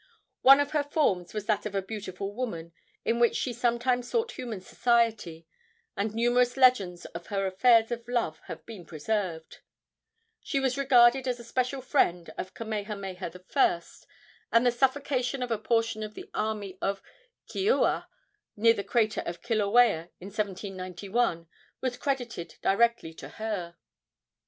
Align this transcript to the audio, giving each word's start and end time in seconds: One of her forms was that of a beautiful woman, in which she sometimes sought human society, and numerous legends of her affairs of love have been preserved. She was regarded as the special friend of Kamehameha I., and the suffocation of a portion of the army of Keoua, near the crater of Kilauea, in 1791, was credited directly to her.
One 0.41 0.59
of 0.59 0.71
her 0.71 0.81
forms 0.83 1.31
was 1.31 1.45
that 1.45 1.67
of 1.67 1.75
a 1.75 1.81
beautiful 1.83 2.33
woman, 2.33 2.71
in 3.05 3.19
which 3.19 3.35
she 3.35 3.53
sometimes 3.53 4.09
sought 4.09 4.31
human 4.31 4.59
society, 4.59 5.45
and 5.95 6.15
numerous 6.15 6.57
legends 6.57 7.05
of 7.05 7.27
her 7.27 7.45
affairs 7.45 7.91
of 7.91 8.07
love 8.07 8.41
have 8.45 8.65
been 8.65 8.83
preserved. 8.83 9.59
She 10.41 10.59
was 10.59 10.75
regarded 10.75 11.27
as 11.27 11.37
the 11.37 11.43
special 11.43 11.83
friend 11.83 12.31
of 12.35 12.55
Kamehameha 12.55 13.31
I., 13.55 13.81
and 14.51 14.65
the 14.65 14.71
suffocation 14.71 15.43
of 15.43 15.51
a 15.51 15.59
portion 15.59 16.01
of 16.01 16.15
the 16.15 16.31
army 16.33 16.79
of 16.81 17.03
Keoua, 17.47 18.07
near 18.55 18.73
the 18.73 18.83
crater 18.83 19.21
of 19.27 19.43
Kilauea, 19.43 20.09
in 20.19 20.29
1791, 20.29 21.45
was 21.79 21.95
credited 21.97 22.55
directly 22.63 23.13
to 23.13 23.29
her. 23.29 23.77